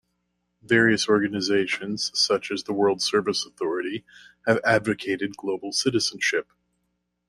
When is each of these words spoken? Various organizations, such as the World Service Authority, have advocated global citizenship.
Various 0.63 1.07
organizations, 1.07 2.09
such 2.15 2.49
as 2.49 2.63
the 2.63 2.73
World 2.73 3.03
Service 3.03 3.45
Authority, 3.45 4.03
have 4.47 4.59
advocated 4.65 5.37
global 5.37 5.71
citizenship. 5.71 6.47